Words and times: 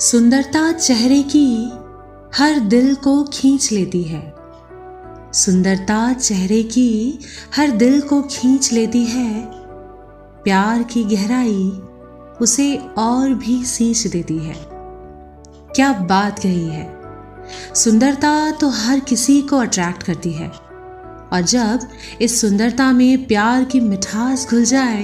सुंदरता 0.00 0.72
चेहरे 0.72 1.22
की 1.22 1.72
हर 2.36 2.58
दिल 2.58 2.94
को 2.94 3.24
खींच 3.24 3.72
लेती 3.72 4.02
है। 4.02 4.34
सुंदरता 5.32 6.12
चेहरे 6.12 6.62
की 6.62 7.18
हर 7.56 7.70
दिल 7.70 8.00
को 8.00 8.22
खींच 8.22 8.72
लेती 8.72 9.04
है। 9.04 9.46
प्यार 10.44 10.82
की 10.82 11.04
गहराई 11.04 11.70
उसे 12.40 12.76
और 12.76 13.34
भी 13.34 13.64
सींच 13.64 14.06
देती 14.06 14.38
है। 14.38 14.56
क्या 15.74 15.92
बात 15.92 16.38
कही 16.38 16.66
है। 16.66 17.00
सुंदरता 17.74 18.50
तो 18.50 18.68
हर 18.68 19.00
किसी 19.00 19.42
को 19.42 19.56
अट्रैक्ट 19.56 20.02
करती 20.02 20.32
है। 20.32 20.48
और 20.48 21.40
जब 21.40 21.88
इस 22.20 22.40
सुंदरता 22.40 22.92
में 22.92 23.26
प्यार 23.26 23.64
की 23.64 23.80
मिठास 23.80 24.46
घुल 24.50 24.64
जाए 24.64 25.02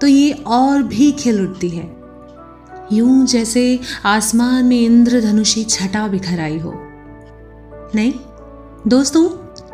तो 0.00 0.06
ये 0.06 0.32
और 0.32 0.82
भी 0.82 1.12
खिल 1.12 1.48
उठती 1.48 1.68
है। 1.68 1.97
यूँ 2.92 3.24
जैसे 3.26 3.80
आसमान 4.06 4.64
में 4.64 4.80
इंद्रधनुषी 4.80 5.64
छटा 5.64 6.06
बिखर 6.08 6.40
आई 6.40 6.58
हो। 6.58 6.72
नहीं, 7.94 8.12
दोस्तों, 8.88 9.28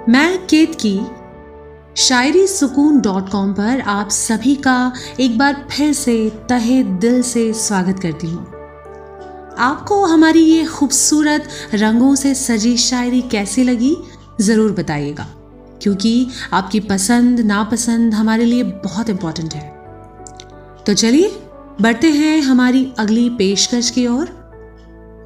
मैं 0.09 0.47
केत 0.47 0.75
की 0.81 0.99
शायरी 1.97 2.47
सुकून 2.47 3.01
डॉट 3.01 3.29
कॉम 3.31 3.53
पर 3.53 3.81
आप 3.81 4.09
सभी 4.11 4.55
का 4.57 4.93
एक 5.21 5.39
बार 5.39 5.65
फिर 5.71 5.93
से 5.93 6.17
तहे 6.49 6.83
दिल 6.83 7.23
से 7.23 7.53
स्वागत 7.53 8.01
करती 8.01 8.27
हूँ। 8.27 8.47
आपको 9.59 10.05
हमारी 10.05 10.41
ये 10.41 10.65
खूबसूरत 10.65 11.49
रंगों 11.75 12.15
से 12.15 12.35
सजी 12.35 12.77
शायरी 12.77 13.21
कैसी 13.23 13.65
लगी, 13.65 13.97
ज़रूर 14.41 14.73
बताइएगा, 14.73 15.27
क्योंकि 15.83 16.27
आपकी 16.53 16.81
पसंद, 16.81 17.41
नापसंद 17.41 18.15
हमारे 18.15 18.45
लिए 18.45 18.63
बहुत 18.63 19.11
इम्पोर्टेंट 19.11 19.55
है। 19.55 19.73
तो 20.87 20.95
चलिए 20.95 21.41
बढ़ते 21.81 22.11
हैं 22.11 22.41
हमारी 22.41 22.93
अगली 22.99 23.29
पेशकश 23.31 23.91
की 23.91 24.07
ओर। 24.07 24.29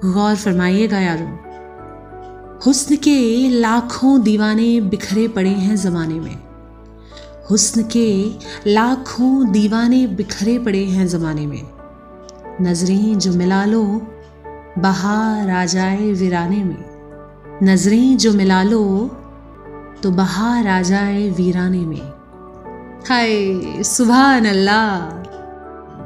गौर 0.04 0.36
फरमाइएगा 0.36 0.98
यारों 0.98 1.28
हुस्न 2.66 2.96
के 2.96 3.48
लाखों 3.48 4.22
दीवाने 4.22 4.80
बिखरे 4.80 5.26
पड़े 5.28 5.50
हैं 5.50 5.76
जमाने 5.76 6.20
में। 6.20 6.38
हुस्न 7.50 7.82
के 7.82 8.08
लाखों 8.66 9.50
दीवाने 9.52 10.06
बिखरे 10.06 10.58
पड़े 10.58 10.84
हैं 10.84 11.06
जमाने 11.08 11.46
में। 11.46 11.62
नज़रें 12.62 13.18
जो 13.18 13.32
मिला 13.32 13.64
लो 13.64 13.84
बहार 14.78 15.50
आ 15.50 15.64
जाए 15.64 16.12
वीराने 16.12 16.64
में। 16.64 17.60
नज़रें 17.62 18.16
जो 18.16 18.32
मिला 18.32 18.62
लो 18.62 18.84
तो 20.02 20.10
बहार 20.10 20.68
आ 20.68 20.82
जाए 20.82 21.30
वीराने 21.30 21.86
में। 21.86 22.02
हाय 23.08 23.82
सुबह 23.84 24.50
अल्लाह। 24.50 25.37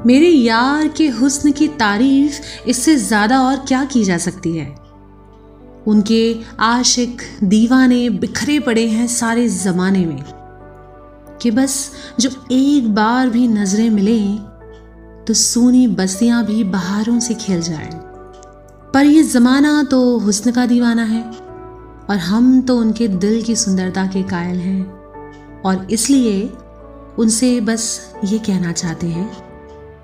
मेरे 0.05 0.27
यार 0.27 0.87
के 0.87 1.07
हुस्न 1.07 1.51
की 1.51 1.67
तारीफ़ 1.79 2.39
इससे 2.69 2.95
ज़्यादा 2.95 3.39
और 3.41 3.57
क्या 3.67 3.83
की 3.85 4.03
जा 4.03 4.17
सकती 4.17 4.55
है? 4.57 4.65
उनके 5.87 6.35
आशिक 6.59 7.21
दीवाने 7.43 8.09
बिखरे 8.09 8.57
पड़े 8.59 8.85
हैं 8.87 9.07
सारे 9.07 9.47
ज़माने 9.49 10.05
में 10.05 10.23
कि 11.41 11.51
बस 11.51 11.75
जो 12.19 12.29
एक 12.51 12.93
बार 12.95 13.29
भी 13.29 13.47
नज़रें 13.47 13.89
मिले 13.89 14.19
तो 15.27 15.33
सूनी 15.33 15.85
बस्तियाँ 15.93 16.43
भी 16.45 16.63
बहारों 16.65 17.19
से 17.19 17.33
खेल 17.35 17.61
जाए। 17.61 17.89
पर 18.93 19.05
यह 19.05 19.23
ज़माना 19.23 19.81
तो 19.83 20.01
हुस्न 20.19 20.51
का 20.51 20.65
दीवाना 20.65 21.03
है, 21.03 21.21
और 21.21 22.17
हम 22.19 22.61
तो 22.61 22.77
उनके 22.77 23.07
दिल 23.07 23.41
की 23.41 23.55
सुंदरता 23.55 24.05
के 24.07 24.23
कायल 24.23 24.59
हैं, 24.59 25.61
और 25.61 25.87
इसलिए 25.91 26.43
उनसे 27.19 27.59
बस 27.61 28.13
ये 28.25 28.39
कहना 28.39 28.71
चाहते 28.73 29.07
हैं 29.07 29.31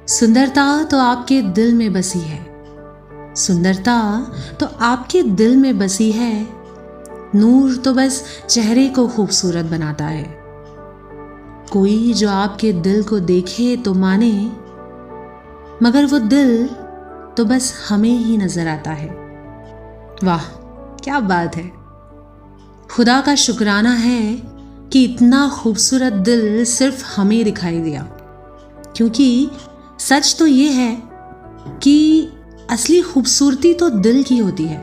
सुंदरता 0.10 0.64
तो 0.84 0.98
आपके 0.98 1.42
दिल 1.42 1.74
में 1.74 1.92
बसी 1.94 2.20
है। 2.20 2.40
सुंदरता 3.36 3.98
तो 4.60 4.66
आपके 4.82 5.22
दिल 5.24 5.56
में 5.58 5.78
बसी 5.80 6.12
है। 6.12 6.48
नूर 7.36 7.76
तो 7.76 7.94
बस 7.94 8.24
चेहरे 8.50 8.88
को 8.90 9.08
खूबसूरत 9.08 9.66
बनाता 9.66 10.06
है। 10.06 10.24
कोई 11.72 12.14
जो 12.14 12.30
आपके 12.30 12.74
दिल 12.74 13.04
को 13.04 13.20
देखे 13.20 13.76
तो 13.78 13.94
माने, 13.94 14.32
मगर 15.84 16.06
वो 16.06 16.20
दिल 16.20 16.68
तो 17.38 17.46
बस 17.46 17.74
हमें 17.90 18.10
ही 18.10 18.38
नज़र 18.38 18.68
आता 18.68 18.92
है। 18.92 19.10
वाह, 20.24 20.46
क्या 21.04 21.20
बात 21.20 21.56
है। 21.56 21.72
खुदा 22.92 23.22
का 23.22 23.36
शुक्राना 23.38 23.94
है 23.94 24.22
कि 24.92 25.04
इतना 25.06 25.48
खूबसूरत 25.54 26.14
दिल 26.14 26.64
सिर्फ़ 26.68 27.06
हमें 27.16 27.44
दिखाई 27.44 27.80
दिया, 27.80 28.08
क्योंकि 28.96 29.50
सच 30.00 30.36
तो 30.40 30.48
ये 30.48 30.70
है 30.70 31.02
कि 31.84 32.30
असली 32.70 33.02
खूबसूरती 33.02 33.74
तो 33.74 33.90
दिल 33.90 34.24
की 34.24 34.38
होती 34.38 34.64
है। 34.64 34.82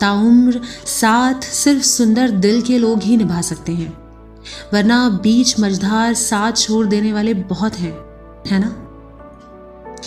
ताउम्र 0.00 0.60
साथ 0.86 1.40
सिर्फ़ 1.40 1.82
सुंदर 1.82 2.30
दिल 2.30 2.62
के 2.62 2.78
लोग 2.78 3.02
ही 3.02 3.16
निभा 3.16 3.40
सकते 3.40 3.72
हैं। 3.72 3.98
वरना 4.74 5.08
बीच 5.08 5.60
मझधार 5.60 6.14
साथ 6.14 6.52
छोड़ 6.52 6.86
देने 6.86 7.12
वाले 7.12 7.34
बहुत 7.34 7.74
हैं, 7.74 7.92
है 8.46 8.58
ना? 8.58 8.86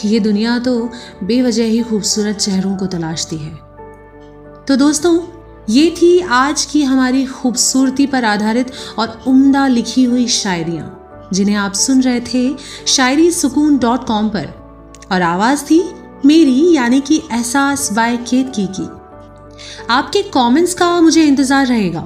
ये 0.06 0.20
दुनिया 0.20 0.60
तो 0.60 0.90
बेवजह 1.24 1.64
ही 1.64 1.84
खूबसूरत 1.84 2.36
चेहरों 2.36 2.78
को 2.78 2.86
तलाशती 2.86 3.38
है। 3.38 3.54
तो 4.68 4.76
दोस्तों, 4.76 5.22
ये 5.70 5.96
थी 6.02 6.20
आज 6.20 6.66
की 6.66 6.84
हमारी 6.84 7.26
खूबसूरती 7.26 8.08
पर 8.08 8.26
आधारित 8.26 8.72
और 9.00 9.22
उम्दा 9.28 9.68
लिखी 9.68 10.04
हुई 10.04 10.28
शायरियाँ। 10.28 11.00
जिन्हें 11.34 11.56
आप 11.56 11.74
सुन 11.74 12.02
रहे 12.02 12.22
थे 12.34 12.50
शायरी 12.88 13.32
सुकून 13.32 13.78
डॉट 13.78 14.08
कॉम 14.08 14.30
पर। 14.30 14.48
और 15.12 15.22
आवाज़ 15.22 15.64
थी 15.64 15.82
मेरी, 16.26 16.74
यानी 16.74 17.00
कि 17.02 17.22
एहसास 17.32 17.92
बाय 17.94 18.18
केत 18.18 18.52
की 18.56 18.68
की। 18.72 18.88
आपके 19.90 20.22
कमेंट्स 20.34 20.74
का 20.74 21.00
मुझे 21.02 21.24
इंतज़ार 21.24 21.68
रहेगा। 21.68 22.02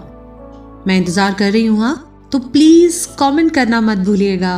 मैं 0.87 0.97
इंतज़ार 0.97 1.33
कर 1.33 1.51
रही 1.51 1.65
हूँ 1.65 1.79
हाँ? 1.79 2.29
तो 2.31 2.39
प्लीज़ 2.39 3.07
कमेंट 3.19 3.53
करना 3.53 3.81
मत 3.81 3.97
भूलिएगा। 3.97 4.55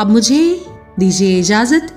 अब 0.00 0.10
मुझे 0.10 0.64
दीजिए 0.98 1.38
इजाज़त। 1.38 1.90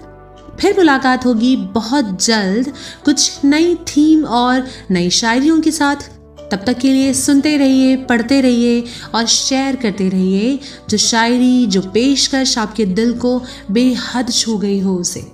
फिर 0.59 0.77
मुलाकात 0.77 1.25
होगी 1.25 1.55
बहुत 1.73 2.25
जल्द 2.25 2.71
कुछ 3.05 3.45
नई 3.45 3.75
थीम 3.87 4.23
और 4.25 4.67
नई 4.91 5.09
शायरियों 5.09 5.59
के 5.61 5.71
साथ। 5.71 6.09
तब 6.51 6.63
तक 6.65 6.77
के 6.77 6.93
लिए 6.93 7.13
सुनते 7.13 7.57
रहिए, 7.57 7.95
पढ़ते 7.95 8.41
रहिए 8.41 8.83
और 9.15 9.25
शेयर 9.25 9.75
करते 9.75 10.09
रहिए 10.09 10.59
जो 10.89 10.97
शायरी, 10.97 11.65
जो 11.67 11.81
पेशकश 11.81 12.57
आपके 12.57 12.85
दिल 12.85 13.13
को 13.13 13.41
बेहद 13.71 14.31
छू 14.31 14.57
गई 14.57 14.79
हो 14.79 14.95
उसे। 14.95 15.25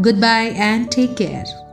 Good 0.00 0.14
bye 0.14 0.46
and 0.46 0.86
take 0.86 1.14
care 1.16 1.63